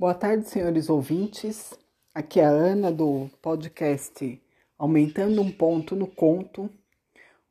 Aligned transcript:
Boa 0.00 0.14
tarde, 0.14 0.48
senhores 0.48 0.88
ouvintes. 0.88 1.74
Aqui 2.14 2.40
é 2.40 2.46
a 2.46 2.48
Ana 2.48 2.90
do 2.90 3.28
podcast 3.42 4.42
Aumentando 4.78 5.42
um 5.42 5.52
Ponto 5.52 5.94
no 5.94 6.06
Conto, 6.06 6.70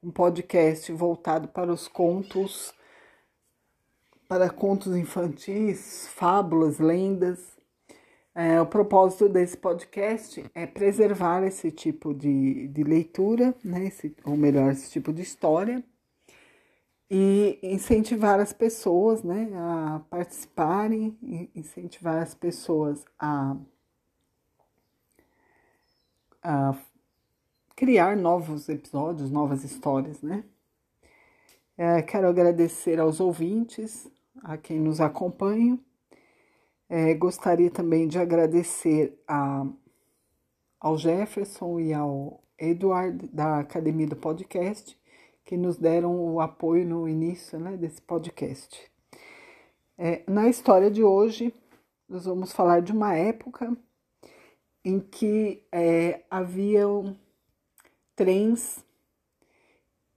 um 0.02 0.10
podcast 0.10 0.92
voltado 0.92 1.48
para 1.48 1.72
os 1.72 1.88
contos, 1.88 2.74
para 4.28 4.50
contos 4.50 4.96
infantis, 4.96 6.08
fábulas, 6.08 6.80
lendas. 6.80 7.56
É, 8.34 8.60
o 8.60 8.66
propósito 8.66 9.30
desse 9.30 9.56
podcast 9.56 10.44
é 10.56 10.66
preservar 10.66 11.44
esse 11.44 11.70
tipo 11.70 12.16
de, 12.16 12.68
de 12.70 12.84
leitura, 12.84 13.54
né? 13.64 13.86
Esse, 13.86 14.16
ou 14.26 14.36
melhor, 14.36 14.72
esse 14.72 14.90
tipo 14.90 15.14
de 15.14 15.22
história 15.22 15.84
e 17.10 17.58
incentivar 17.64 18.40
as 18.40 18.54
pessoas 18.54 19.24
né, 19.24 19.50
a 19.56 20.02
participarem, 20.10 21.18
incentivar 21.56 22.22
as 22.22 22.36
pessoas 22.36 23.04
a, 23.18 23.56
a 26.44 26.78
criar 27.76 28.16
novos 28.16 28.70
episódios, 28.70 29.32
novas 29.32 29.64
histórias, 29.64 30.22
né? 30.22 30.44
É, 31.76 32.02
quero 32.02 32.28
agradecer 32.28 33.00
aos 33.00 33.22
ouvintes, 33.22 34.12
a 34.44 34.58
quem 34.58 34.80
nos 34.80 35.00
acompanha. 35.00 35.80
É, 36.90 37.14
gostaria 37.14 37.72
também 37.72 38.08
de 38.08 38.20
agradecer 38.20 39.18
a, 39.28 39.66
ao 40.80 40.98
Jefferson 40.98 41.80
e 41.80 41.94
ao 41.94 42.44
Eduardo 42.58 43.28
da 43.30 43.60
Academia 43.60 44.08
do 44.08 44.16
Podcast 44.16 44.99
que 45.50 45.58
nos 45.58 45.78
deram 45.78 46.16
o 46.16 46.40
apoio 46.40 46.86
no 46.86 47.10
início 47.10 47.60
né, 47.60 47.76
desse 47.76 48.00
podcast. 48.00 48.80
É, 49.98 50.22
na 50.28 50.48
história 50.48 50.92
de 50.92 51.04
hoje, 51.04 51.52
nós 52.08 52.26
vamos 52.26 52.54
falar 52.54 52.84
de 52.84 52.92
uma 52.92 53.16
época 53.16 53.76
em 54.86 55.00
que 55.00 55.66
é, 55.72 56.24
havia 56.30 56.86
trens, 58.16 58.86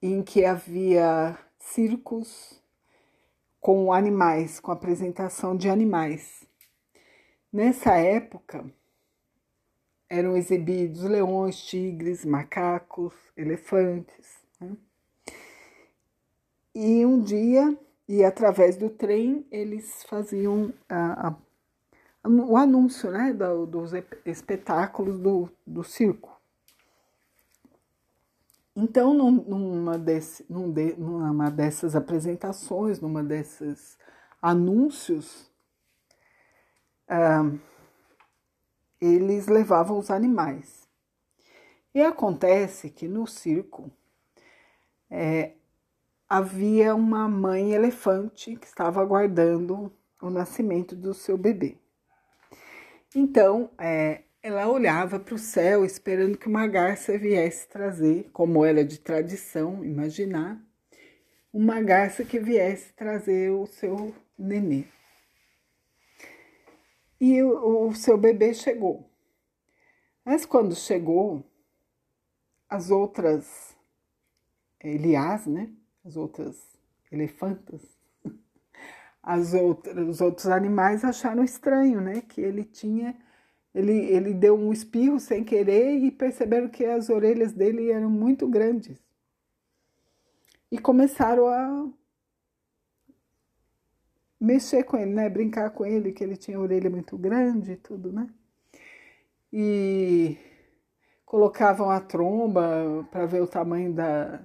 em 0.03 0.23
que 0.23 0.45
havia 0.45 1.39
circos 1.59 2.63
com 3.59 3.91
animais, 3.91 4.61
com 4.61 4.71
apresentação 4.71 5.57
de 5.57 5.71
animais. 5.71 6.47
Nessa 7.51 7.97
época, 7.97 8.71
eram 10.11 10.37
exibidos 10.37 11.05
leões, 11.05 11.57
tigres, 11.57 12.23
macacos, 12.23 13.15
elefantes. 13.35 14.42
E 16.75 17.05
um 17.05 17.21
dia, 17.21 17.77
e 18.09 18.25
através 18.25 18.77
do 18.77 18.89
trem, 18.89 19.47
eles 19.51 20.05
faziam 20.05 20.73
a, 20.89 21.29
a, 21.29 22.29
o 22.29 22.57
anúncio 22.57 23.11
né, 23.11 23.33
do, 23.33 23.67
dos 23.67 23.93
espetáculos 24.25 25.19
do, 25.19 25.51
do 25.67 25.85
circo. 25.85 26.41
Então, 28.75 29.13
numa, 29.13 29.99
desse, 29.99 30.47
numa 30.49 31.51
dessas 31.51 31.95
apresentações, 31.95 33.01
numa 33.01 33.23
desses 33.23 33.99
anúncios, 34.41 35.51
ah, 37.07 37.53
eles 38.99 39.47
levavam 39.47 39.99
os 39.99 40.11
animais. 40.11 40.89
E 41.95 42.01
acontece 42.01 42.89
que 42.89 43.07
no 43.07 43.27
circo 43.27 43.91
é, 45.11 45.53
havia 46.33 46.95
uma 46.95 47.29
mãe 47.29 47.75
elefante 47.75 48.57
que 48.57 48.67
estava 48.67 49.03
aguardando 49.03 49.93
o 50.19 50.31
nascimento 50.31 50.97
do 50.97 51.13
seu 51.13 51.37
bebê. 51.37 51.77
Então, 53.15 53.71
é, 53.77 54.23
ela 54.43 54.67
olhava 54.67 55.21
para 55.21 55.35
o 55.35 55.39
céu 55.39 55.85
esperando 55.85 56.39
que 56.39 56.49
uma 56.49 56.67
garça 56.67 57.19
viesse 57.19 57.69
trazer, 57.69 58.31
como 58.33 58.65
era 58.65 58.83
de 58.83 58.99
tradição, 58.99 59.85
imaginar, 59.85 60.59
uma 61.53 61.83
garça 61.83 62.25
que 62.25 62.39
viesse 62.39 62.95
trazer 62.95 63.51
o 63.51 63.67
seu 63.67 64.15
nenê. 64.39 64.87
E 67.21 67.43
o, 67.43 67.89
o 67.89 67.95
seu 67.95 68.17
bebê 68.17 68.55
chegou. 68.55 69.07
Mas 70.25 70.47
quando 70.47 70.75
chegou, 70.75 71.45
as 72.71 72.91
outras 72.91 73.77
Elias, 74.83 75.47
né? 75.47 75.71
As 76.05 76.17
outras 76.17 76.57
elefantas, 77.11 77.83
as 79.23 79.55
outras, 79.55 80.09
os 80.09 80.21
outros 80.21 80.47
animais 80.47 81.05
acharam 81.05 81.45
estranho, 81.45 82.01
né? 82.01 82.23
Que 82.23 82.41
ele 82.41 82.65
tinha, 82.65 83.17
ele, 83.75 83.93
ele 83.93 84.35
deu 84.35 84.57
um 84.57 84.73
espirro 84.73 85.21
sem 85.21 85.45
querer 85.45 85.99
e 85.99 86.11
perceberam 86.11 86.69
que 86.69 86.85
as 86.85 87.09
orelhas 87.09 87.53
dele 87.53 87.91
eram 87.91 88.11
muito 88.11 88.49
grandes. 88.49 88.99
E 90.71 90.79
começaram 90.79 91.49
a 91.49 91.89
mexer 94.41 94.83
com 94.85 94.97
ele, 94.97 95.13
né? 95.13 95.29
Brincar 95.29 95.71
com 95.71 95.85
ele, 95.87 96.13
que 96.13 96.25
ele 96.25 96.37
tinha 96.37 96.59
orelha 96.59 96.91
muito 96.91 97.17
grande 97.17 97.73
e 97.73 97.77
tudo, 97.77 98.13
né? 98.13 98.29
E 99.53 100.37
colocavam 101.25 101.91
a 101.91 102.01
tromba 102.01 103.07
para 103.11 103.27
ver 103.27 103.43
o 103.43 103.47
tamanho 103.47 103.93
da, 103.93 104.43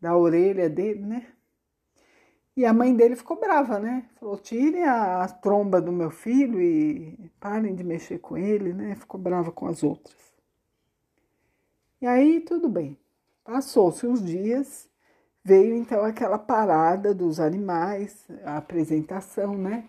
da 0.00 0.16
orelha 0.16 0.68
dele, 0.68 1.04
né? 1.04 1.26
E 2.58 2.66
a 2.66 2.72
mãe 2.72 2.94
dele 2.94 3.14
ficou 3.14 3.38
brava, 3.38 3.78
né? 3.78 4.08
Falou: 4.18 4.36
tirem 4.36 4.84
a, 4.84 5.22
a 5.22 5.28
tromba 5.28 5.80
do 5.80 5.92
meu 5.92 6.10
filho 6.10 6.60
e 6.60 7.30
parem 7.38 7.74
de 7.74 7.84
mexer 7.84 8.18
com 8.18 8.36
ele, 8.36 8.72
né? 8.72 8.96
Ficou 8.96 9.20
brava 9.20 9.52
com 9.52 9.66
as 9.68 9.84
outras. 9.84 10.16
E 12.00 12.06
aí, 12.06 12.40
tudo 12.40 12.68
bem. 12.68 12.98
Passou-se 13.44 14.06
uns 14.06 14.24
dias, 14.24 14.88
veio 15.44 15.74
então 15.76 16.04
aquela 16.04 16.38
parada 16.38 17.14
dos 17.14 17.40
animais, 17.40 18.26
a 18.44 18.56
apresentação, 18.56 19.56
né? 19.56 19.88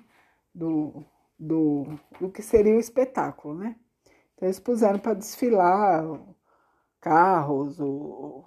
Do, 0.53 1.03
do, 1.39 1.99
do 2.19 2.29
que 2.29 2.41
seria 2.43 2.75
o 2.75 2.79
espetáculo, 2.79 3.55
né? 3.55 3.75
Então, 4.35 4.47
eles 4.47 4.59
puseram 4.59 4.99
para 4.99 5.15
desfilar 5.15 6.03
carros, 7.01 7.79
o, 7.79 8.45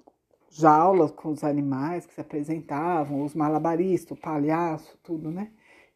jaulas 0.53 1.11
com 1.11 1.31
os 1.31 1.43
animais 1.43 2.05
que 2.07 2.15
se 2.15 2.21
apresentavam, 2.21 3.25
os 3.25 3.35
malabaristas, 3.35 4.17
o 4.17 4.21
palhaço, 4.21 4.99
tudo, 5.03 5.31
né? 5.31 5.51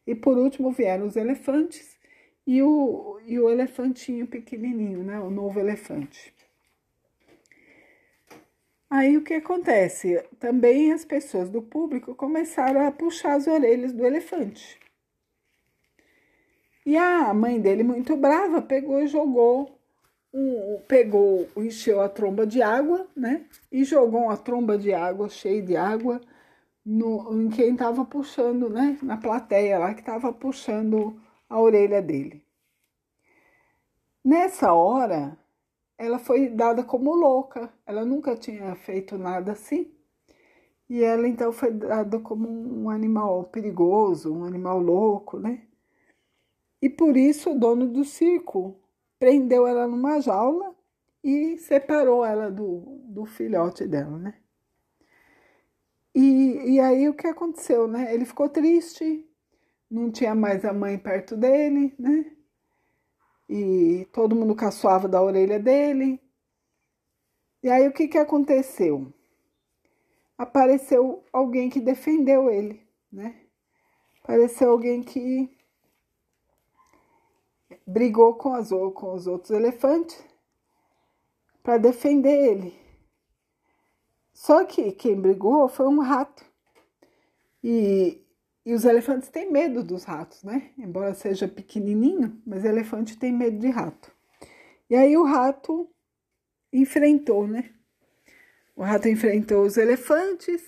E 0.05 0.15
por 0.15 0.37
último 0.37 0.71
vieram 0.71 1.05
os 1.05 1.15
elefantes 1.15 1.97
e 2.45 2.61
o, 2.61 3.19
e 3.25 3.39
o 3.39 3.49
elefantinho 3.49 4.25
pequenininho, 4.25 5.03
né? 5.03 5.19
O 5.19 5.29
novo 5.29 5.59
elefante. 5.59 6.33
Aí 8.89 9.17
o 9.17 9.23
que 9.23 9.35
acontece? 9.35 10.23
Também 10.39 10.91
as 10.93 11.03
pessoas 11.05 11.49
do 11.49 11.61
público 11.61 12.15
começaram 12.15 12.87
a 12.87 12.91
puxar 12.91 13.33
as 13.35 13.45
orelhas 13.45 13.93
do 13.93 14.05
elefante. 14.05 14.79
E 16.85 16.95
a 16.95 17.33
mãe 17.33 17.59
dele, 17.59 17.83
muito 17.83 18.15
brava, 18.15 18.61
pegou 18.61 19.01
e 19.01 19.07
jogou 19.07 19.76
um, 20.33 20.79
pegou, 20.87 21.47
encheu 21.57 22.01
a 22.01 22.09
tromba 22.09 22.45
de 22.45 22.61
água, 22.61 23.07
né? 23.15 23.45
E 23.71 23.83
jogou 23.83 24.23
uma 24.23 24.37
tromba 24.37 24.77
de 24.77 24.93
água, 24.93 25.29
cheia 25.29 25.61
de 25.61 25.75
água, 25.75 26.21
no, 26.85 27.41
em 27.41 27.49
quem 27.49 27.73
estava 27.73 28.05
puxando, 28.05 28.69
né? 28.69 28.97
Na 29.01 29.17
plateia 29.17 29.79
lá 29.79 29.93
que 29.93 30.01
estava 30.01 30.31
puxando 30.33 31.19
a 31.49 31.59
orelha 31.59 32.01
dele. 32.01 32.43
Nessa 34.23 34.73
hora, 34.73 35.37
ela 35.97 36.19
foi 36.19 36.49
dada 36.49 36.83
como 36.83 37.15
louca. 37.15 37.71
Ela 37.85 38.05
nunca 38.05 38.35
tinha 38.35 38.75
feito 38.75 39.17
nada 39.17 39.53
assim. 39.53 39.91
E 40.89 41.03
ela 41.03 41.27
então 41.27 41.51
foi 41.51 41.71
dada 41.71 42.19
como 42.19 42.47
um 42.49 42.89
animal 42.89 43.45
perigoso, 43.45 44.33
um 44.33 44.45
animal 44.45 44.79
louco, 44.79 45.39
né? 45.39 45.63
E 46.81 46.89
por 46.89 47.17
isso 47.17 47.51
o 47.51 47.59
dono 47.59 47.87
do 47.87 48.05
circo 48.05 48.77
prendeu 49.19 49.67
ela 49.67 49.87
numa 49.87 50.19
jaula 50.19 50.75
e 51.23 51.57
separou 51.57 52.25
ela 52.25 52.49
do, 52.51 53.01
do 53.05 53.25
filhote 53.25 53.87
dela, 53.87 54.17
né? 54.17 54.35
E, 56.15 56.75
e 56.75 56.79
aí 56.79 57.07
o 57.09 57.13
que 57.13 57.27
aconteceu, 57.27 57.87
né? 57.87 58.13
Ele 58.13 58.25
ficou 58.25 58.49
triste, 58.49 59.23
não 59.89 60.11
tinha 60.11 60.33
mais 60.33 60.65
a 60.65 60.73
mãe 60.73 60.97
perto 60.97 61.35
dele, 61.35 61.93
né? 61.99 62.25
E 63.49 64.07
todo 64.11 64.35
mundo 64.35 64.55
caçoava 64.55 65.07
da 65.07 65.21
orelha 65.21 65.59
dele. 65.59 66.19
E 67.63 67.69
aí 67.69 67.87
o 67.87 67.93
que, 67.93 68.07
que 68.07 68.17
aconteceu? 68.17 69.13
Apareceu 70.37 71.23
alguém 71.31 71.69
que 71.69 71.79
defendeu 71.79 72.49
ele, 72.49 72.81
né? 73.11 73.35
Apareceu 74.23 74.71
alguém 74.71 75.01
que 75.01 75.56
brigou 77.87 78.35
com, 78.35 78.53
as, 78.53 78.69
com 78.69 79.13
os 79.13 79.25
outros 79.27 79.51
elefantes 79.51 80.21
para 81.63 81.77
defender 81.77 82.51
ele. 82.51 82.79
Só 84.33 84.65
que 84.65 84.91
quem 84.91 85.19
brigou 85.19 85.67
foi 85.69 85.87
um 85.87 85.99
rato. 85.99 86.45
E, 87.63 88.21
E 88.65 88.73
os 88.73 88.83
elefantes 88.83 89.29
têm 89.29 89.49
medo 89.49 89.81
dos 89.81 90.03
ratos, 90.03 90.43
né? 90.43 90.71
Embora 90.77 91.13
seja 91.13 91.47
pequenininho, 91.47 92.41
mas 92.45 92.65
elefante 92.65 93.17
tem 93.17 93.31
medo 93.31 93.57
de 93.59 93.69
rato. 93.69 94.11
E 94.89 94.95
aí 94.95 95.15
o 95.15 95.23
rato 95.23 95.89
enfrentou, 96.73 97.47
né? 97.47 97.73
O 98.75 98.83
rato 98.83 99.07
enfrentou 99.07 99.63
os 99.65 99.77
elefantes 99.77 100.61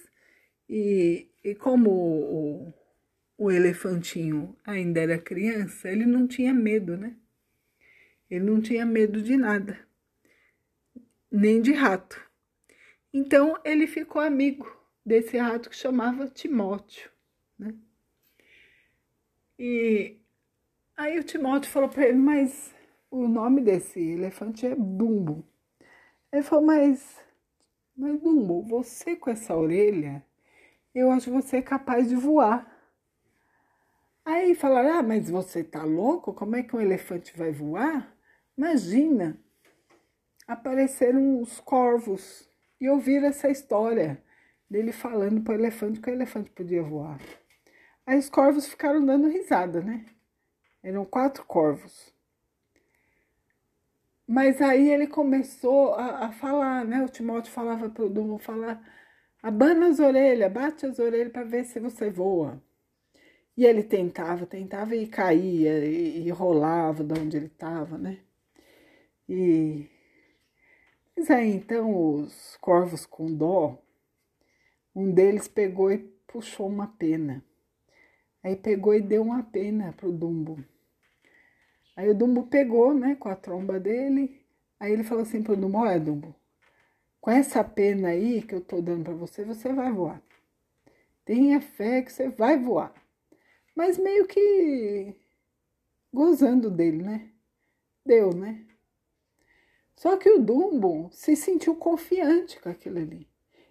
e, 0.70 1.30
e 1.44 1.54
como 1.56 1.90
o, 1.92 2.74
o 3.40 3.50
elefantinho 3.50 4.54
ainda 4.66 5.00
era 5.00 5.18
criança, 5.18 5.88
ele 5.90 6.06
não 6.06 6.28
tinha 6.28 6.54
medo, 6.54 6.98
né? 6.98 7.16
Ele 8.30 8.44
não 8.44 8.60
tinha 8.62 8.86
medo 8.86 9.22
de 9.24 9.38
nada, 9.38 9.80
nem 11.32 11.62
de 11.62 11.72
rato. 11.72 12.22
Então 13.14 13.58
ele 13.64 13.88
ficou 13.88 14.22
amigo 14.22 14.70
desse 15.06 15.38
rato 15.38 15.70
que 15.70 15.76
chamava 15.78 16.28
Timóteo, 16.28 17.10
né? 17.58 17.74
E 19.58 20.18
aí 20.98 21.18
o 21.18 21.24
Timóteo 21.24 21.72
falou 21.72 21.88
para 21.88 22.10
ele, 22.10 22.18
mas 22.18 22.76
o 23.10 23.26
nome 23.26 23.62
desse 23.62 24.02
elefante 24.02 24.66
é 24.66 24.76
Dumbo. 24.76 25.48
Ele 26.30 26.44
falou, 26.44 26.66
mas, 26.66 27.18
mas 27.96 28.20
Dumbo, 28.20 28.64
você 28.64 29.16
com 29.16 29.30
essa 29.30 29.56
orelha, 29.56 30.26
eu 30.94 31.10
acho 31.10 31.28
que 31.28 31.42
você 31.42 31.58
é 31.58 31.62
capaz 31.62 32.10
de 32.10 32.16
voar. 32.16 32.79
Aí 34.32 34.54
falaram, 34.54 35.00
ah, 35.00 35.02
mas 35.02 35.28
você 35.28 35.64
tá 35.64 35.84
louco? 35.84 36.32
Como 36.36 36.56
é 36.56 36.62
que 36.62 36.76
um 36.76 36.80
elefante 36.80 37.36
vai 37.36 37.52
voar? 37.52 38.16
Imagina, 38.56 39.36
apareceram 40.48 41.42
os 41.42 41.60
corvos 41.60 42.48
e 42.80 42.88
ouviram 42.88 43.26
essa 43.26 43.50
história 43.50 44.24
dele 44.70 44.92
falando 44.92 45.42
para 45.42 45.54
o 45.54 45.56
elefante 45.56 46.00
que 46.00 46.12
o 46.12 46.14
elefante 46.14 46.52
podia 46.52 46.84
voar. 46.84 47.20
Aí 48.06 48.20
os 48.20 48.30
corvos 48.30 48.68
ficaram 48.68 49.04
dando 49.04 49.28
risada, 49.28 49.82
né? 49.82 50.06
Eram 50.84 51.06
quatro 51.06 51.44
corvos. 51.46 52.14
Mas 54.28 54.62
aí 54.62 54.92
ele 54.92 55.08
começou 55.08 55.96
a, 55.96 56.28
a 56.28 56.32
falar, 56.32 56.86
né? 56.86 57.04
O 57.04 57.10
Timóteo 57.10 57.52
falava 57.52 57.90
para 57.90 58.06
o 58.06 58.38
falar, 58.38 58.80
abana 59.42 59.88
as 59.88 60.00
orelhas, 60.00 60.54
bate 60.54 60.86
as 60.86 61.00
orelhas 61.00 61.32
para 61.32 61.44
ver 61.44 61.66
se 61.66 61.80
você 61.80 62.12
voa. 62.12 62.62
E 63.60 63.66
ele 63.66 63.84
tentava, 63.84 64.46
tentava 64.46 64.96
e 64.96 65.06
caía, 65.06 65.84
e, 65.86 66.26
e 66.26 66.30
rolava 66.30 67.04
de 67.04 67.20
onde 67.20 67.36
ele 67.36 67.48
estava, 67.48 67.98
né? 67.98 68.20
E... 69.28 69.86
Mas 71.14 71.30
aí 71.30 71.52
então 71.52 72.14
os 72.14 72.56
corvos 72.62 73.06
com 73.06 73.36
dó, 73.36 73.78
um 74.96 75.12
deles 75.12 75.50
pegou 75.50 75.92
e 75.92 75.98
puxou 76.26 76.70
uma 76.70 76.88
pena. 76.88 77.44
Aí 78.42 78.56
pegou 78.56 78.96
e 78.96 79.02
deu 79.02 79.24
uma 79.24 79.44
pena 79.44 79.92
pro 79.92 80.10
Dumbo. 80.10 80.64
Aí 81.98 82.08
o 82.08 82.16
Dumbo 82.16 82.48
pegou, 82.48 82.94
né, 82.94 83.16
com 83.16 83.28
a 83.28 83.36
tromba 83.36 83.78
dele. 83.78 84.42
Aí 84.80 84.94
ele 84.94 85.04
falou 85.04 85.24
assim 85.24 85.44
pro 85.44 85.58
Dumbo: 85.58 85.80
Olha, 85.80 86.00
Dumbo, 86.00 86.34
com 87.20 87.30
essa 87.30 87.62
pena 87.62 88.08
aí 88.08 88.42
que 88.42 88.56
eu 88.56 88.62
tô 88.62 88.82
dando 88.82 89.04
para 89.04 89.14
você, 89.16 89.44
você 89.44 89.74
vai 89.74 89.92
voar. 89.92 90.24
Tenha 91.26 91.60
fé 91.60 92.02
que 92.02 92.14
você 92.14 92.30
vai 92.30 92.58
voar. 92.58 92.94
Mas 93.80 93.98
meio 93.98 94.28
que 94.28 95.16
gozando 96.14 96.70
dele, 96.70 97.02
né? 97.02 97.30
Deu, 98.06 98.34
né? 98.34 98.66
Só 99.96 100.18
que 100.18 100.30
o 100.30 100.44
Dumbo 100.44 101.10
se 101.14 101.34
sentiu 101.34 101.78
confiante 101.78 102.60
com 102.60 102.68
aquilo 102.68 102.98
ali. 103.00 103.26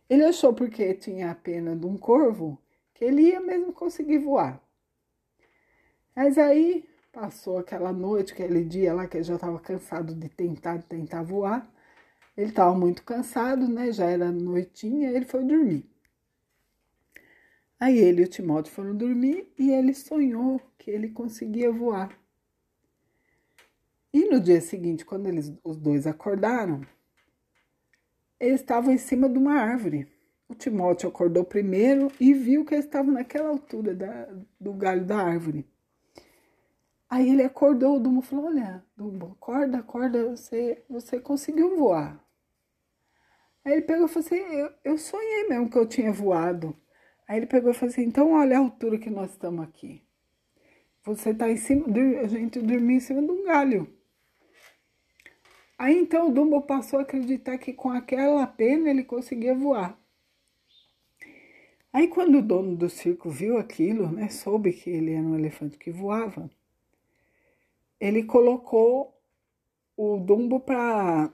Ele 0.08 0.24
achou 0.24 0.54
porque 0.54 0.94
tinha 0.94 1.30
a 1.30 1.34
pena 1.34 1.76
de 1.76 1.84
um 1.84 1.98
corvo 1.98 2.58
que 2.94 3.04
ele 3.04 3.20
ia 3.20 3.38
mesmo 3.38 3.70
conseguir 3.70 4.16
voar. 4.16 4.58
Mas 6.16 6.38
aí 6.38 6.88
passou 7.12 7.58
aquela 7.58 7.92
noite, 7.92 8.32
aquele 8.32 8.64
dia 8.64 8.94
lá 8.94 9.06
que 9.06 9.18
ele 9.18 9.24
já 9.24 9.34
estava 9.34 9.60
cansado 9.60 10.14
de 10.14 10.30
tentar, 10.30 10.78
de 10.78 10.86
tentar 10.86 11.22
voar. 11.22 11.70
Ele 12.34 12.48
estava 12.48 12.74
muito 12.74 13.02
cansado, 13.02 13.68
né? 13.68 13.92
Já 13.92 14.06
era 14.06 14.32
noitinha, 14.32 15.10
ele 15.10 15.26
foi 15.26 15.44
dormir. 15.44 15.84
Aí 17.80 17.98
ele 17.98 18.22
e 18.22 18.24
o 18.24 18.28
Timóteo 18.28 18.72
foram 18.72 18.96
dormir 18.96 19.52
e 19.58 19.70
ele 19.70 19.94
sonhou 19.94 20.60
que 20.76 20.90
ele 20.90 21.10
conseguia 21.10 21.70
voar. 21.70 22.18
E 24.12 24.24
no 24.28 24.40
dia 24.40 24.60
seguinte, 24.60 25.04
quando 25.04 25.26
eles, 25.26 25.52
os 25.62 25.76
dois 25.76 26.06
acordaram, 26.06 26.80
eles 28.40 28.60
estavam 28.60 28.92
em 28.92 28.98
cima 28.98 29.28
de 29.28 29.38
uma 29.38 29.54
árvore. 29.54 30.08
O 30.48 30.54
Timóteo 30.54 31.08
acordou 31.08 31.44
primeiro 31.44 32.10
e 32.18 32.32
viu 32.32 32.64
que 32.64 32.74
eles 32.74 32.86
estavam 32.86 33.12
naquela 33.12 33.50
altura 33.50 33.94
da, 33.94 34.28
do 34.58 34.72
galho 34.72 35.04
da 35.04 35.18
árvore. 35.18 35.66
Aí 37.08 37.30
ele 37.30 37.42
acordou, 37.42 37.96
o 37.96 38.00
Dumbo 38.00 38.22
falou, 38.22 38.46
olha, 38.46 38.84
Dumbo, 38.96 39.32
acorda, 39.32 39.78
acorda, 39.78 40.28
você, 40.28 40.82
você 40.88 41.20
conseguiu 41.20 41.76
voar. 41.76 42.22
Aí 43.64 43.74
ele 43.74 43.82
pegou 43.82 44.06
e 44.06 44.08
falou 44.08 44.26
assim, 44.26 44.36
eu, 44.36 44.72
eu 44.84 44.98
sonhei 44.98 45.48
mesmo 45.48 45.70
que 45.70 45.78
eu 45.78 45.86
tinha 45.86 46.12
voado. 46.12 46.76
Aí 47.28 47.36
ele 47.36 47.46
pegou 47.46 47.70
e 47.70 47.74
falou 47.74 47.92
assim, 47.92 48.04
então 48.04 48.32
olha 48.32 48.56
a 48.56 48.60
altura 48.60 48.98
que 48.98 49.10
nós 49.10 49.30
estamos 49.30 49.62
aqui. 49.62 50.02
Você 51.04 51.30
está 51.30 51.50
em 51.50 51.58
cima, 51.58 51.86
a 52.22 52.26
gente 52.26 52.58
dormiu 52.58 52.96
em 52.96 53.00
cima 53.00 53.20
de 53.20 53.30
um 53.30 53.44
galho. 53.44 53.86
Aí 55.78 55.96
então 55.96 56.28
o 56.28 56.32
Dumbo 56.32 56.62
passou 56.62 56.98
a 56.98 57.02
acreditar 57.02 57.58
que 57.58 57.74
com 57.74 57.90
aquela 57.90 58.46
pena 58.46 58.88
ele 58.88 59.04
conseguia 59.04 59.54
voar. 59.54 59.96
Aí 61.92 62.08
quando 62.08 62.38
o 62.38 62.42
dono 62.42 62.74
do 62.74 62.88
circo 62.88 63.28
viu 63.28 63.58
aquilo, 63.58 64.10
né, 64.10 64.28
soube 64.28 64.72
que 64.72 64.88
ele 64.88 65.12
era 65.12 65.22
um 65.22 65.38
elefante 65.38 65.78
que 65.78 65.90
voava, 65.90 66.50
ele 68.00 68.22
colocou 68.24 69.14
o 69.96 70.18
Dumbo 70.18 70.60
para 70.60 71.30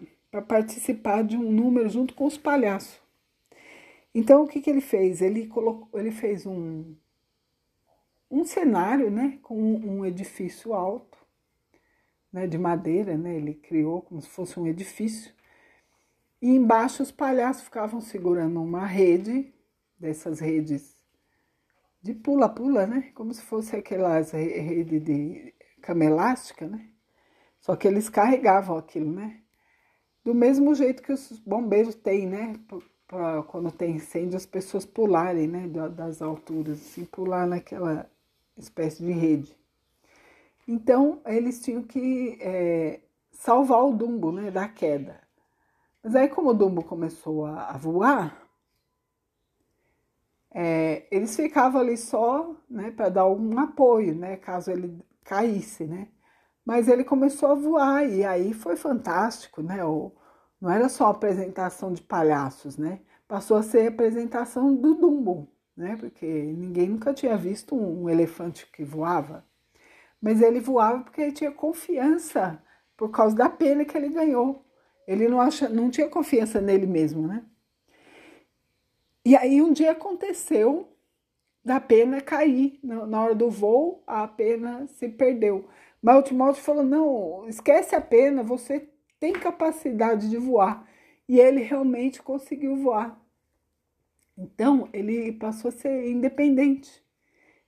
participar 0.48 1.22
de 1.22 1.36
um 1.36 1.52
número 1.52 1.88
junto 1.88 2.14
com 2.14 2.24
os 2.24 2.36
palhaços. 2.36 3.03
Então 4.14 4.44
o 4.44 4.48
que, 4.48 4.60
que 4.60 4.70
ele 4.70 4.80
fez? 4.80 5.20
Ele 5.20 5.46
colocou, 5.46 5.98
ele 6.00 6.10
fez 6.12 6.46
um 6.46 6.94
um 8.30 8.44
cenário, 8.44 9.10
né, 9.10 9.38
com 9.42 9.56
um 9.56 10.04
edifício 10.04 10.74
alto, 10.74 11.18
né, 12.32 12.46
de 12.48 12.58
madeira, 12.58 13.16
né, 13.16 13.36
ele 13.36 13.54
criou 13.54 14.02
como 14.02 14.20
se 14.20 14.28
fosse 14.28 14.58
um 14.58 14.66
edifício. 14.66 15.32
E 16.42 16.48
embaixo 16.48 17.02
os 17.02 17.12
palhaços 17.12 17.64
ficavam 17.64 18.00
segurando 18.00 18.60
uma 18.60 18.84
rede 18.86 19.54
dessas 19.98 20.40
redes 20.40 20.96
de 22.02 22.12
pula-pula, 22.12 22.86
né? 22.86 23.10
Como 23.14 23.32
se 23.32 23.40
fosse 23.42 23.74
aquelas 23.74 24.32
redes 24.32 25.02
de 25.02 25.54
cama 25.80 26.04
elástica, 26.04 26.66
né? 26.66 26.90
Só 27.60 27.74
que 27.76 27.88
eles 27.88 28.10
carregavam 28.10 28.76
aquilo, 28.76 29.10
né? 29.10 29.40
Do 30.22 30.34
mesmo 30.34 30.74
jeito 30.74 31.02
que 31.02 31.12
os 31.12 31.38
bombeiros 31.40 31.94
têm, 31.94 32.26
né? 32.26 32.54
Pra, 33.14 33.44
quando 33.44 33.70
tem 33.70 33.94
incêndio, 33.94 34.36
as 34.36 34.44
pessoas 34.44 34.84
pularem, 34.84 35.46
né? 35.46 35.68
Das 35.68 36.20
alturas, 36.20 36.80
assim, 36.80 37.04
pular 37.04 37.46
naquela 37.46 38.10
espécie 38.56 39.04
de 39.04 39.12
rede. 39.12 39.56
Então, 40.66 41.20
eles 41.24 41.60
tinham 41.62 41.84
que 41.84 42.36
é, 42.40 42.98
salvar 43.30 43.84
o 43.84 43.92
Dumbo, 43.92 44.32
né? 44.32 44.50
Da 44.50 44.66
queda. 44.66 45.20
Mas 46.02 46.16
aí, 46.16 46.28
como 46.28 46.50
o 46.50 46.54
Dumbo 46.54 46.82
começou 46.82 47.46
a, 47.46 47.68
a 47.70 47.76
voar, 47.78 48.36
é, 50.52 51.06
eles 51.08 51.36
ficavam 51.36 51.80
ali 51.80 51.96
só 51.96 52.52
né, 52.68 52.90
para 52.90 53.10
dar 53.10 53.28
um 53.28 53.60
apoio, 53.60 54.12
né, 54.12 54.36
caso 54.36 54.72
ele 54.72 55.00
caísse, 55.22 55.84
né? 55.84 56.08
Mas 56.66 56.88
ele 56.88 57.04
começou 57.04 57.50
a 57.50 57.54
voar 57.54 58.08
e 58.08 58.24
aí 58.24 58.52
foi 58.52 58.74
fantástico, 58.74 59.62
né? 59.62 59.84
O, 59.84 60.10
não 60.64 60.70
era 60.70 60.88
só 60.88 61.08
apresentação 61.08 61.92
de 61.92 62.00
palhaços, 62.00 62.78
né? 62.78 63.00
Passou 63.28 63.58
a 63.58 63.62
ser 63.62 63.88
apresentação 63.88 64.74
do 64.74 64.94
Dumbo, 64.94 65.46
né? 65.76 65.94
Porque 66.00 66.24
ninguém 66.24 66.88
nunca 66.88 67.12
tinha 67.12 67.36
visto 67.36 67.76
um, 67.76 68.08
elefante 68.08 68.66
que 68.72 68.82
voava. 68.82 69.44
Mas 70.18 70.40
ele 70.40 70.60
voava 70.60 71.04
porque 71.04 71.20
ele 71.20 71.32
tinha 71.32 71.52
confiança 71.52 72.62
por 72.96 73.10
causa 73.10 73.36
da 73.36 73.50
pena 73.50 73.84
que 73.84 73.94
ele 73.94 74.08
ganhou. 74.08 74.64
Ele 75.06 75.28
não, 75.28 75.38
acha, 75.38 75.68
não 75.68 75.90
tinha 75.90 76.08
confiança 76.08 76.62
nele 76.62 76.86
mesmo, 76.86 77.28
né? 77.28 77.44
E 79.22 79.36
aí 79.36 79.60
um 79.60 79.70
dia 79.70 79.90
aconteceu 79.90 80.88
da 81.62 81.78
pena 81.78 82.22
cair. 82.22 82.80
Na 82.82 83.22
hora 83.22 83.34
do 83.34 83.50
voo, 83.50 84.02
a 84.06 84.26
pena 84.26 84.86
se 84.86 85.10
perdeu. 85.10 85.68
Mas 86.00 86.20
o 86.20 86.22
Timóteo 86.22 86.62
falou: 86.62 86.82
não, 86.82 87.46
esquece 87.48 87.94
a 87.94 88.00
pena, 88.00 88.42
você 88.42 88.88
tem 89.18 89.32
capacidade 89.32 90.28
de 90.28 90.36
voar. 90.36 90.88
E 91.28 91.40
ele 91.40 91.62
realmente 91.62 92.22
conseguiu 92.22 92.76
voar. 92.76 93.20
Então, 94.36 94.88
ele 94.92 95.32
passou 95.32 95.68
a 95.68 95.72
ser 95.72 96.10
independente. 96.10 97.02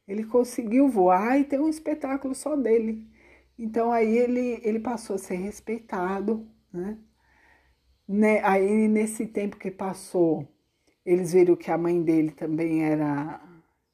Ele 0.06 0.24
conseguiu 0.24 0.88
voar 0.88 1.38
e 1.38 1.44
ter 1.44 1.60
um 1.60 1.68
espetáculo 1.68 2.34
só 2.34 2.56
dele. 2.56 3.06
Então, 3.58 3.90
aí 3.92 4.16
ele, 4.16 4.60
ele 4.62 4.80
passou 4.80 5.16
a 5.16 5.18
ser 5.18 5.36
respeitado, 5.36 6.46
né? 6.72 6.98
né? 8.06 8.40
Aí, 8.44 8.88
nesse 8.88 9.26
tempo 9.26 9.56
que 9.56 9.70
passou, 9.70 10.46
eles 11.04 11.32
viram 11.32 11.56
que 11.56 11.70
a 11.70 11.78
mãe 11.78 12.02
dele 12.02 12.32
também 12.32 12.84
era, 12.84 13.40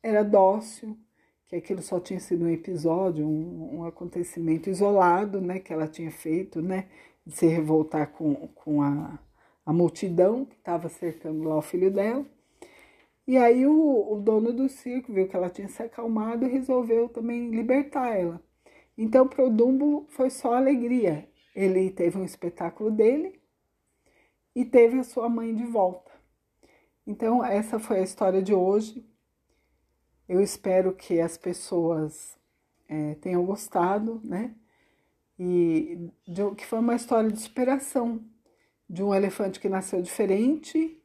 era 0.03 0.23
dócil, 0.25 0.99
que 1.47 1.57
aquilo 1.57 1.83
só 1.83 2.01
tinha 2.01 2.19
sido 2.19 2.47
um 2.47 2.49
episódio, 2.49 3.27
um, 3.27 3.81
um 3.81 3.85
acontecimento 3.85 4.71
isolado, 4.71 5.39
né, 5.41 5.59
que 5.59 5.71
ela 5.71 5.87
tinha 5.87 6.11
feito, 6.11 6.63
né, 6.63 6.89
de 7.27 7.37
se 7.37 7.47
revoltar 7.47 8.13
com, 8.13 8.35
com 8.49 8.83
a, 8.83 9.19
a 9.65 9.73
multidão 9.73 10.45
que 10.45 10.57
estava 10.57 10.89
cercando 10.89 11.45
lá 11.45 11.57
o 11.57 11.63
filho 11.63 11.91
dela. 11.91 12.27
E 13.27 13.37
aí 13.37 13.67
o, 13.67 14.13
o, 14.13 14.21
dono 14.21 14.53
do 14.53 14.69
circo 14.69 15.13
viu 15.13 15.29
que 15.29 15.37
ela 15.37 15.49
tinha 15.49 15.69
se 15.69 15.83
acalmado 15.83 16.45
e 16.45 16.49
resolveu 16.49 17.09
também 17.09 17.51
libertar 17.51 18.17
ela. 18.17 18.43
Então 18.99 19.29
para 19.29 19.45
o 19.45 19.51
Dumbo 19.51 20.07
foi 20.11 20.29
só 20.29 20.55
alegria. 20.55 21.29
Ele 21.55 21.91
teve 21.91 22.19
um 22.19 22.25
espetáculo 22.25 22.91
dele 22.91 23.41
e 24.55 24.65
teve 24.65 24.99
a 24.99 25.05
sua 25.05 25.29
mãe 25.29 25.55
de 25.55 25.65
volta. 25.65 26.11
Então 27.07 27.45
essa 27.45 27.79
foi 27.79 28.01
a 28.01 28.03
história 28.03 28.43
de 28.43 28.55
hoje. 28.55 29.07
Eu 30.29 30.41
espero 30.41 30.95
que 30.95 31.21
as 31.21 31.37
pessoas 31.37 32.37
é, 32.89 33.15
tenham 33.17 33.45
gostado, 33.45 34.21
né? 34.25 34.55
E 35.39 36.11
de, 36.27 36.55
que 36.55 36.67
foi 36.67 36.79
uma 36.79 36.95
história 36.95 37.31
de 37.31 37.41
superação 37.41 38.25
de 38.89 39.03
um 39.03 39.15
elefante 39.15 39.59
que 39.59 39.69
nasceu 39.69 40.03
diferente 40.03 41.03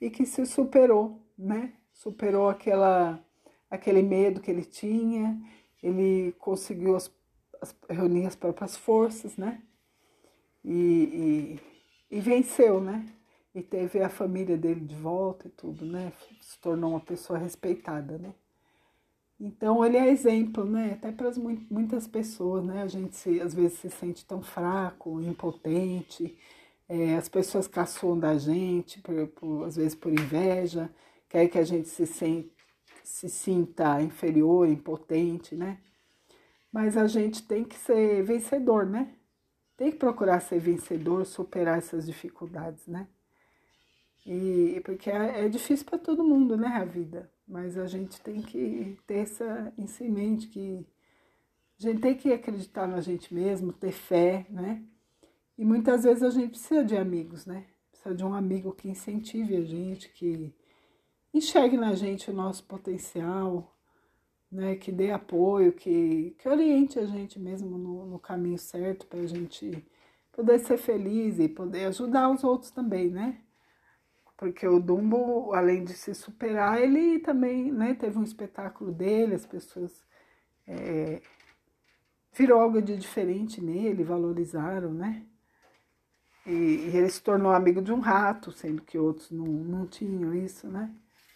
e 0.00 0.10
que 0.10 0.26
se 0.26 0.44
superou, 0.44 1.22
né? 1.36 1.72
Superou 1.92 2.48
aquela, 2.48 3.24
aquele 3.70 4.02
medo 4.02 4.40
que 4.40 4.50
ele 4.50 4.64
tinha, 4.64 5.40
ele 5.82 6.32
conseguiu 6.38 6.96
as, 6.96 7.10
as, 7.60 7.74
reunir 7.88 8.26
as 8.26 8.34
próprias 8.34 8.76
forças, 8.76 9.36
né? 9.36 9.62
E, 10.64 11.60
e, 12.10 12.16
e, 12.16 12.20
venceu, 12.20 12.80
né? 12.80 13.06
E 13.54 13.62
teve 13.62 14.02
a 14.02 14.08
família 14.08 14.56
dele 14.56 14.80
de 14.80 14.96
volta 14.96 15.48
e 15.48 15.50
tudo, 15.50 15.86
né? 15.86 16.12
Se 16.40 16.58
tornou 16.60 16.90
uma 16.90 17.00
pessoa 17.00 17.38
respeitada, 17.38 18.18
né? 18.18 18.34
Então 19.40 19.84
ele 19.84 19.96
é 19.96 20.08
exemplo, 20.08 20.64
né? 20.64 20.94
Até 20.94 21.12
para 21.12 21.30
muitas 21.70 22.06
pessoas, 22.08 22.64
né? 22.64 22.82
A 22.82 22.88
gente 22.88 23.14
se, 23.16 23.40
às 23.40 23.54
vezes 23.54 23.78
se 23.78 23.90
sente 23.90 24.24
tão 24.26 24.42
fraco, 24.42 25.20
impotente, 25.20 26.36
é, 26.88 27.16
as 27.16 27.28
pessoas 27.28 27.68
caçoam 27.68 28.18
da 28.18 28.36
gente, 28.38 29.00
por, 29.00 29.28
por, 29.28 29.64
às 29.66 29.76
vezes 29.76 29.94
por 29.94 30.12
inveja, 30.12 30.90
querem 31.28 31.48
que 31.48 31.58
a 31.58 31.64
gente 31.64 31.88
se, 31.88 32.06
sente, 32.06 32.52
se 33.04 33.28
sinta 33.28 34.02
inferior, 34.02 34.68
impotente, 34.68 35.54
né? 35.54 35.78
Mas 36.72 36.96
a 36.96 37.06
gente 37.06 37.42
tem 37.46 37.64
que 37.64 37.76
ser 37.76 38.22
vencedor, 38.24 38.86
né? 38.86 39.14
Tem 39.76 39.92
que 39.92 39.98
procurar 39.98 40.40
ser 40.40 40.58
vencedor, 40.60 41.24
superar 41.26 41.78
essas 41.78 42.06
dificuldades, 42.06 42.86
né? 42.86 43.08
E 44.30 44.80
porque 44.84 45.10
é, 45.10 45.46
é 45.46 45.48
difícil 45.48 45.86
para 45.86 45.98
todo 45.98 46.22
mundo, 46.22 46.54
né, 46.54 46.68
a 46.68 46.84
vida. 46.84 47.30
Mas 47.46 47.78
a 47.78 47.86
gente 47.86 48.20
tem 48.20 48.42
que 48.42 48.98
ter 49.06 49.20
essa 49.20 49.72
em 49.78 50.10
mente 50.10 50.48
que 50.48 50.86
a 51.78 51.82
gente 51.82 52.00
tem 52.00 52.14
que 52.14 52.30
acreditar 52.32 52.86
na 52.86 53.00
gente 53.00 53.32
mesmo, 53.32 53.72
ter 53.72 53.92
fé, 53.92 54.46
né? 54.50 54.82
E 55.56 55.64
muitas 55.64 56.04
vezes 56.04 56.22
a 56.22 56.30
gente 56.30 56.50
precisa 56.50 56.84
de 56.84 56.94
amigos, 56.96 57.46
né? 57.46 57.64
Precisa 57.90 58.14
de 58.14 58.24
um 58.24 58.34
amigo 58.34 58.72
que 58.72 58.90
incentive 58.90 59.56
a 59.56 59.64
gente, 59.64 60.10
que 60.10 60.52
enxergue 61.32 61.78
na 61.78 61.94
gente 61.94 62.30
o 62.30 62.34
nosso 62.34 62.64
potencial, 62.64 63.74
né? 64.52 64.76
Que 64.76 64.92
dê 64.92 65.10
apoio, 65.10 65.72
que, 65.72 66.34
que 66.38 66.48
oriente 66.48 66.98
a 66.98 67.06
gente 67.06 67.38
mesmo 67.38 67.78
no, 67.78 68.06
no 68.06 68.18
caminho 68.18 68.58
certo 68.58 69.06
para 69.06 69.20
a 69.20 69.26
gente 69.26 69.82
poder 70.32 70.58
ser 70.58 70.76
feliz 70.76 71.38
e 71.38 71.48
poder 71.48 71.86
ajudar 71.86 72.30
os 72.30 72.44
outros 72.44 72.70
também, 72.70 73.08
né? 73.08 73.40
Porque 74.38 74.68
o 74.68 74.78
Dumbo, 74.78 75.52
além 75.52 75.82
de 75.82 75.92
se 75.94 76.14
superar, 76.14 76.80
ele 76.80 77.18
também 77.18 77.72
né, 77.72 77.92
teve 77.94 78.16
um 78.16 78.22
espetáculo 78.22 78.92
dele, 78.92 79.34
as 79.34 79.44
pessoas 79.44 80.06
é, 80.64 81.20
virou 82.32 82.60
algo 82.60 82.80
de 82.80 82.96
diferente 82.96 83.60
nele, 83.60 84.04
valorizaram, 84.04 84.94
né? 84.94 85.26
E, 86.46 86.52
e, 86.52 86.96
ele 86.96 87.10
se 87.10 87.20
tornou 87.20 87.52
amigo 87.52 87.82
de 87.82 87.92
um 87.92 87.98
rato, 87.98 88.52
sendo 88.52 88.80
que 88.80 88.96
outros 88.96 89.28
não, 89.32 89.44
não 89.44 89.86
tinham 89.88 90.32
isso, 90.32 90.68
né? 90.68 90.94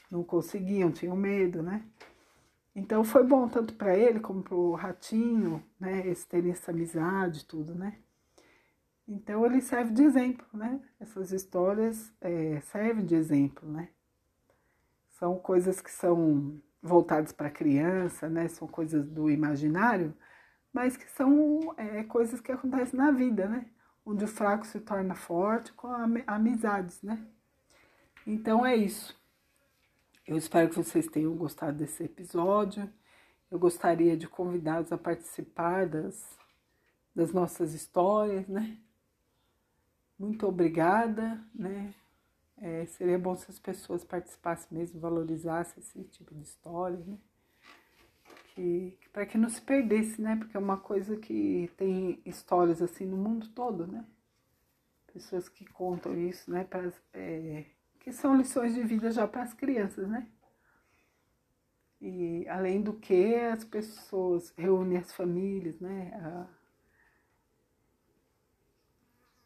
Não 0.08 0.22
conseguiam, 0.22 0.92
tinham 0.92 1.16
medo, 1.16 1.60
né? 1.60 1.84
Então 2.74 3.02
foi 3.02 3.24
bom 3.24 3.48
tanto 3.48 3.74
para 3.74 3.96
ele 3.96 4.20
como 4.20 4.44
para 4.44 4.54
o 4.54 4.74
ratinho, 4.74 5.60
né? 5.78 6.06
Eles 6.06 6.24
terem 6.24 6.52
essa 6.52 6.70
amizade, 6.70 7.44
tudo, 7.46 7.74
né? 7.74 7.98
Então 9.06 9.44
ele 9.44 9.60
serve 9.60 9.92
de 9.92 10.02
exemplo, 10.02 10.46
né? 10.52 10.80
Essas 11.00 11.32
histórias 11.32 12.12
é, 12.20 12.60
servem 12.60 13.04
de 13.04 13.14
exemplo, 13.14 13.70
né? 13.70 13.88
São 15.10 15.38
coisas 15.38 15.80
que 15.80 15.90
são 15.90 16.60
voltadas 16.82 17.32
para 17.32 17.48
a 17.48 17.50
criança, 17.50 18.28
né? 18.28 18.48
São 18.48 18.66
coisas 18.68 19.04
do 19.04 19.30
imaginário, 19.30 20.14
mas 20.72 20.96
que 20.96 21.10
são 21.10 21.74
é, 21.76 22.04
coisas 22.04 22.40
que 22.40 22.52
acontecem 22.52 22.98
na 22.98 23.10
vida, 23.10 23.48
né? 23.48 23.66
onde 24.04 24.24
o 24.24 24.28
fraco 24.28 24.66
se 24.66 24.80
torna 24.80 25.14
forte 25.14 25.72
com 25.72 25.88
amizades, 26.26 27.00
né? 27.02 27.24
Então 28.26 28.64
é 28.66 28.76
isso. 28.76 29.18
Eu 30.26 30.36
espero 30.36 30.68
que 30.68 30.76
vocês 30.76 31.06
tenham 31.06 31.34
gostado 31.34 31.78
desse 31.78 32.04
episódio. 32.04 32.88
Eu 33.50 33.58
gostaria 33.58 34.16
de 34.16 34.28
convidá-los 34.28 34.92
a 34.92 34.98
participar 34.98 35.86
das, 35.86 36.38
das 37.14 37.32
nossas 37.32 37.74
histórias, 37.74 38.46
né? 38.48 38.78
Muito 40.22 40.46
obrigada, 40.46 41.44
né? 41.52 41.92
É, 42.56 42.86
seria 42.86 43.18
bom 43.18 43.34
se 43.34 43.50
as 43.50 43.58
pessoas 43.58 44.04
participassem 44.04 44.68
mesmo, 44.78 45.00
valorizassem 45.00 45.82
esse 45.82 46.04
tipo 46.04 46.32
de 46.32 46.42
história, 46.42 46.98
né? 47.04 47.18
que, 48.54 48.96
que 49.00 49.08
para 49.08 49.26
que 49.26 49.36
não 49.36 49.48
se 49.48 49.60
perdesse, 49.60 50.22
né? 50.22 50.36
Porque 50.36 50.56
é 50.56 50.60
uma 50.60 50.76
coisa 50.76 51.16
que 51.16 51.68
tem 51.76 52.22
histórias 52.24 52.80
assim 52.80 53.04
no 53.04 53.16
mundo 53.16 53.48
todo, 53.48 53.84
né? 53.84 54.04
Pessoas 55.12 55.48
que 55.48 55.64
contam 55.64 56.16
isso, 56.16 56.48
né? 56.52 56.62
Pra, 56.62 56.88
é, 57.14 57.64
que 57.98 58.12
são 58.12 58.36
lições 58.36 58.74
de 58.74 58.82
vida 58.84 59.10
já 59.10 59.26
para 59.26 59.42
as 59.42 59.52
crianças, 59.52 60.08
né? 60.08 60.28
E 62.00 62.46
além 62.48 62.80
do 62.80 62.92
que 62.92 63.34
as 63.34 63.64
pessoas 63.64 64.52
reúnem 64.56 64.98
as 64.98 65.12
famílias, 65.12 65.80
né? 65.80 66.12
A, 66.14 66.61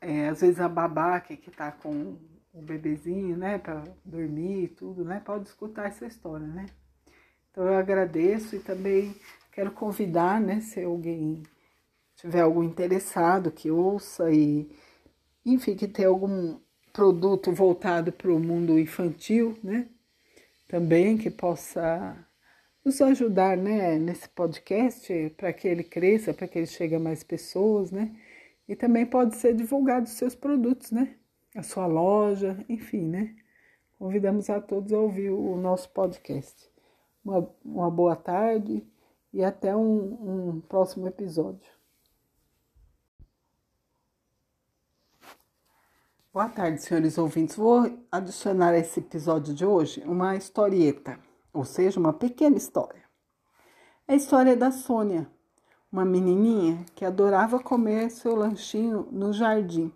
é, 0.06 0.28
às 0.28 0.40
vezes 0.40 0.60
a 0.60 0.68
babá 0.68 1.18
que, 1.18 1.36
que 1.36 1.50
tá 1.50 1.72
com 1.72 2.16
o 2.54 2.62
bebezinho, 2.62 3.36
né, 3.36 3.58
para 3.58 3.82
dormir 4.04 4.62
e 4.62 4.68
tudo, 4.68 5.04
né, 5.04 5.20
pode 5.24 5.48
escutar 5.48 5.88
essa 5.88 6.06
história, 6.06 6.46
né? 6.46 6.66
Então 7.50 7.66
eu 7.66 7.74
agradeço 7.74 8.54
e 8.54 8.60
também 8.60 9.16
quero 9.50 9.72
convidar, 9.72 10.40
né, 10.40 10.60
se 10.60 10.80
alguém 10.84 11.42
tiver 12.14 12.40
algum 12.40 12.62
interessado 12.62 13.50
que 13.50 13.68
ouça 13.68 14.30
e, 14.30 14.70
enfim, 15.44 15.74
que 15.74 15.88
tenha 15.88 16.08
algum 16.08 16.60
produto 16.92 17.50
voltado 17.52 18.12
para 18.12 18.32
o 18.32 18.38
mundo 18.38 18.78
infantil, 18.78 19.58
né, 19.60 19.88
também 20.68 21.18
que 21.18 21.30
possa 21.30 22.16
nos 22.84 23.00
ajudar, 23.02 23.56
né, 23.56 23.98
nesse 23.98 24.28
podcast 24.28 25.34
para 25.36 25.52
que 25.52 25.66
ele 25.66 25.82
cresça, 25.82 26.32
para 26.32 26.46
que 26.46 26.58
ele 26.58 26.66
chegue 26.66 26.94
a 26.94 27.00
mais 27.00 27.24
pessoas, 27.24 27.90
né, 27.90 28.14
e 28.68 28.76
também 28.76 29.06
pode 29.06 29.36
ser 29.36 29.54
divulgado 29.54 30.06
os 30.06 30.12
seus 30.12 30.34
produtos, 30.34 30.90
né, 30.90 31.16
a 31.54 31.62
sua 31.62 31.86
loja, 31.86 32.64
enfim, 32.68 33.06
né. 33.06 33.36
Convidamos 33.98 34.50
a 34.50 34.60
todos 34.60 34.92
a 34.92 34.98
ouvir 34.98 35.30
o 35.30 35.56
nosso 35.56 35.88
podcast 35.90 36.70
uma, 37.26 37.50
uma 37.64 37.90
boa 37.90 38.14
tarde 38.14 38.86
e 39.32 39.42
até 39.42 39.74
um, 39.74 40.54
um 40.56 40.60
próximo 40.60 41.08
episódio. 41.08 41.68
Boa 46.32 46.48
tarde, 46.48 46.82
senhores 46.82 47.18
ouvintes. 47.18 47.56
Vou 47.56 47.98
adicionar 48.12 48.70
a 48.70 48.78
esse 48.78 49.00
episódio 49.00 49.54
de 49.54 49.64
hoje 49.64 50.02
uma 50.04 50.36
historieta, 50.36 51.18
ou 51.52 51.64
seja, 51.64 51.98
uma 51.98 52.12
pequena 52.12 52.56
história. 52.56 53.02
É 54.06 54.12
a 54.12 54.16
história 54.16 54.54
da 54.56 54.70
Sônia, 54.70 55.28
uma 55.96 56.04
menininha 56.04 56.84
que 56.94 57.06
adorava 57.06 57.58
comer 57.58 58.10
seu 58.10 58.36
lanchinho 58.36 59.08
no 59.10 59.32
jardim. 59.32 59.90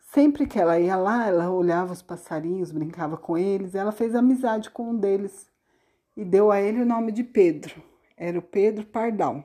Sempre 0.00 0.48
que 0.48 0.58
ela 0.58 0.80
ia 0.80 0.96
lá, 0.96 1.28
ela 1.28 1.48
olhava 1.48 1.92
os 1.92 2.02
passarinhos, 2.02 2.72
brincava 2.72 3.16
com 3.16 3.38
eles, 3.38 3.76
ela 3.76 3.92
fez 3.92 4.16
amizade 4.16 4.68
com 4.68 4.90
um 4.90 4.96
deles 4.96 5.48
e 6.16 6.24
deu 6.24 6.50
a 6.50 6.60
ele 6.60 6.82
o 6.82 6.84
nome 6.84 7.12
de 7.12 7.22
Pedro. 7.22 7.80
Era 8.16 8.36
o 8.36 8.42
Pedro 8.42 8.84
Pardal. 8.84 9.44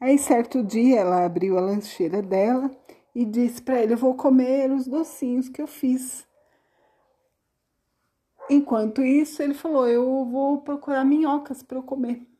Aí, 0.00 0.18
certo 0.18 0.60
dia, 0.60 0.98
ela 0.98 1.24
abriu 1.24 1.56
a 1.56 1.60
lancheira 1.60 2.20
dela 2.20 2.68
e 3.14 3.24
disse 3.24 3.62
para 3.62 3.80
ele: 3.80 3.92
Eu 3.92 3.98
vou 3.98 4.16
comer 4.16 4.72
os 4.72 4.88
docinhos 4.88 5.48
que 5.48 5.62
eu 5.62 5.68
fiz. 5.68 6.26
Enquanto 8.50 9.02
isso, 9.02 9.40
ele 9.40 9.54
falou: 9.54 9.86
Eu 9.86 10.24
vou 10.24 10.62
procurar 10.62 11.04
minhocas 11.04 11.62
para 11.62 11.78
eu 11.78 11.84
comer. 11.84 12.31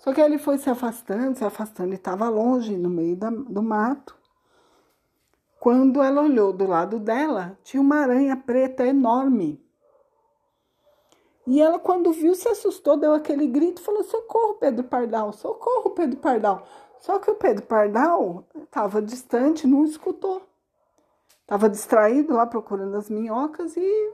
Só 0.00 0.12
que 0.12 0.20
ele 0.20 0.38
foi 0.38 0.58
se 0.58 0.68
afastando, 0.68 1.38
se 1.38 1.44
afastando 1.44 1.92
e 1.92 1.96
estava 1.96 2.28
longe, 2.28 2.76
no 2.76 2.90
meio 2.90 3.16
da, 3.16 3.30
do 3.30 3.62
mato. 3.62 4.16
Quando 5.58 6.02
ela 6.02 6.22
olhou 6.22 6.54
do 6.54 6.66
lado 6.66 6.98
dela, 6.98 7.58
tinha 7.62 7.82
uma 7.82 7.96
aranha 7.96 8.34
preta 8.34 8.86
enorme. 8.86 9.62
E 11.46 11.60
ela, 11.60 11.78
quando 11.78 12.12
viu, 12.12 12.34
se 12.34 12.48
assustou, 12.48 12.96
deu 12.96 13.12
aquele 13.12 13.46
grito, 13.46 13.82
falou: 13.82 14.02
Socorro, 14.02 14.54
Pedro 14.54 14.84
Pardal, 14.84 15.32
socorro, 15.32 15.90
Pedro 15.90 16.18
Pardal. 16.18 16.66
Só 17.00 17.18
que 17.18 17.30
o 17.30 17.34
Pedro 17.34 17.66
Pardal 17.66 18.44
estava 18.56 19.02
distante, 19.02 19.66
não 19.66 19.84
escutou. 19.84 20.42
Estava 21.42 21.68
distraído 21.68 22.34
lá 22.34 22.46
procurando 22.46 22.96
as 22.96 23.10
minhocas 23.10 23.76
e 23.76 24.12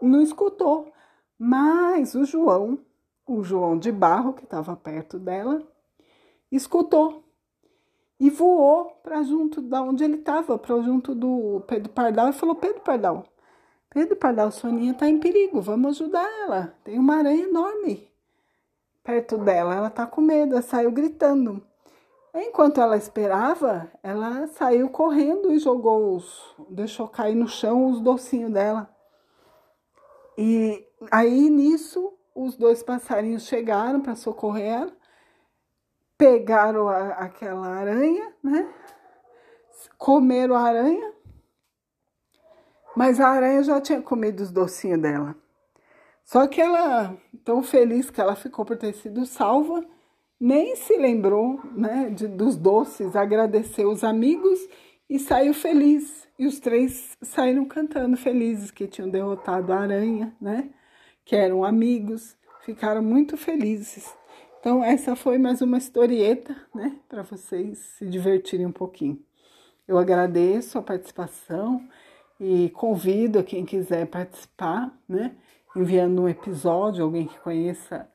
não 0.00 0.22
escutou. 0.22 0.90
Mas 1.38 2.14
o 2.14 2.24
João, 2.24 2.78
o 3.26 3.42
João 3.42 3.78
de 3.78 3.90
Barro, 3.90 4.32
que 4.32 4.44
estava 4.44 4.76
perto 4.76 5.18
dela, 5.18 5.62
escutou 6.50 7.24
e 8.18 8.30
voou 8.30 8.86
para 9.02 9.22
junto 9.22 9.60
da 9.60 9.82
onde 9.82 10.04
ele 10.04 10.16
estava, 10.16 10.58
para 10.58 10.80
junto 10.80 11.14
do 11.14 11.62
Pedro 11.66 11.90
Pardal 11.90 12.30
e 12.30 12.32
falou: 12.32 12.54
Pedro 12.54 12.80
Pardal, 12.80 13.24
Pedro 13.90 14.16
Pardal, 14.16 14.50
Soninha 14.50 14.92
está 14.92 15.08
em 15.08 15.18
perigo, 15.18 15.60
vamos 15.60 16.00
ajudar 16.00 16.26
ela. 16.42 16.74
Tem 16.84 16.98
uma 16.98 17.16
aranha 17.16 17.44
enorme 17.44 18.08
perto 19.02 19.38
dela, 19.38 19.74
ela 19.74 19.86
está 19.86 20.04
com 20.06 20.20
medo, 20.20 20.52
ela 20.52 20.62
saiu 20.62 20.90
gritando. 20.90 21.62
Enquanto 22.34 22.80
ela 22.80 22.96
esperava, 22.96 23.90
ela 24.02 24.46
saiu 24.48 24.90
correndo 24.90 25.52
e 25.52 25.58
jogou 25.58 26.16
os, 26.16 26.54
deixou 26.68 27.08
cair 27.08 27.34
no 27.34 27.48
chão 27.48 27.86
os 27.90 28.00
docinhos 28.00 28.52
dela. 28.52 28.90
E 30.36 30.86
aí 31.10 31.48
nisso, 31.48 32.12
os 32.36 32.54
dois 32.54 32.82
passarinhos 32.82 33.46
chegaram 33.46 34.00
para 34.00 34.14
socorrer 34.14 34.66
ela, 34.66 34.96
pegaram 36.18 36.86
a, 36.86 37.08
aquela 37.14 37.66
aranha, 37.66 38.32
né? 38.42 38.68
Comeram 39.96 40.54
a 40.54 40.60
aranha, 40.60 41.12
mas 42.94 43.18
a 43.18 43.28
aranha 43.28 43.62
já 43.62 43.80
tinha 43.80 44.02
comido 44.02 44.40
os 44.40 44.52
docinhos 44.52 45.00
dela. 45.00 45.34
Só 46.24 46.46
que 46.46 46.60
ela, 46.60 47.16
tão 47.44 47.62
feliz 47.62 48.10
que 48.10 48.20
ela 48.20 48.36
ficou 48.36 48.64
por 48.64 48.76
ter 48.76 48.92
sido 48.94 49.24
salva, 49.24 49.84
nem 50.38 50.76
se 50.76 50.96
lembrou 50.96 51.60
né, 51.72 52.10
de, 52.10 52.26
dos 52.26 52.56
doces, 52.56 53.16
agradeceu 53.16 53.88
os 53.90 54.04
amigos 54.04 54.58
e 55.08 55.18
saiu 55.18 55.54
feliz. 55.54 56.26
E 56.38 56.46
os 56.46 56.60
três 56.60 57.16
saíram 57.22 57.64
cantando 57.64 58.16
felizes 58.16 58.70
que 58.70 58.86
tinham 58.86 59.08
derrotado 59.08 59.72
a 59.72 59.78
aranha, 59.78 60.36
né? 60.38 60.68
Que 61.26 61.34
eram 61.34 61.64
amigos, 61.64 62.36
ficaram 62.64 63.02
muito 63.02 63.36
felizes. 63.36 64.14
Então, 64.60 64.82
essa 64.82 65.16
foi 65.16 65.38
mais 65.38 65.60
uma 65.60 65.76
historieta, 65.76 66.54
né? 66.72 67.00
Para 67.08 67.24
vocês 67.24 67.78
se 67.98 68.06
divertirem 68.06 68.64
um 68.64 68.70
pouquinho. 68.70 69.20
Eu 69.88 69.98
agradeço 69.98 70.78
a 70.78 70.82
participação 70.82 71.82
e 72.38 72.70
convido 72.70 73.42
quem 73.42 73.64
quiser 73.64 74.06
participar, 74.06 74.96
né? 75.08 75.34
Enviando 75.74 76.22
um 76.22 76.28
episódio, 76.28 77.02
alguém 77.02 77.26
que 77.26 77.40
conheça 77.40 78.08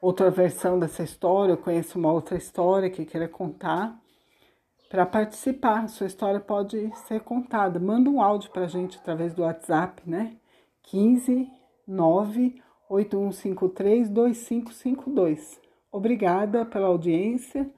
outra 0.00 0.30
versão 0.30 0.78
dessa 0.78 1.02
história, 1.02 1.58
conheça 1.58 1.98
uma 1.98 2.10
outra 2.10 2.38
história 2.38 2.88
que 2.88 3.04
queira 3.04 3.28
contar, 3.28 3.94
para 4.88 5.04
participar. 5.04 5.86
Sua 5.90 6.06
história 6.06 6.40
pode 6.40 6.90
ser 7.06 7.20
contada. 7.20 7.78
Manda 7.78 8.08
um 8.08 8.22
áudio 8.22 8.50
para 8.50 8.64
a 8.64 8.68
gente 8.68 8.96
através 8.96 9.34
do 9.34 9.42
WhatsApp, 9.42 10.02
né? 10.06 10.34
15 10.84 11.63
9 11.86 12.62
8153 12.88 14.08
2552. 14.08 15.60
Obrigada 15.90 16.64
pela 16.64 16.88
audiência 16.88 17.70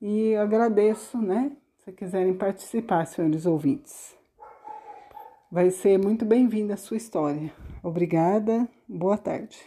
e 0.00 0.34
agradeço, 0.36 1.18
né? 1.18 1.52
Se 1.84 1.92
quiserem 1.92 2.34
participar, 2.34 3.06
senhores 3.06 3.46
ouvintes. 3.46 4.16
Vai 5.50 5.70
ser 5.70 5.98
muito 5.98 6.24
bem-vinda 6.24 6.74
a 6.74 6.76
sua 6.76 6.96
história. 6.96 7.52
Obrigada, 7.82 8.68
boa 8.86 9.16
tarde. 9.16 9.58